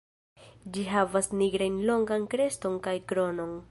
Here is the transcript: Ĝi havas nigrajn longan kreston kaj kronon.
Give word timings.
Ĝi 0.77 0.85
havas 0.93 1.31
nigrajn 1.43 1.79
longan 1.91 2.29
kreston 2.35 2.85
kaj 2.89 3.01
kronon. 3.13 3.59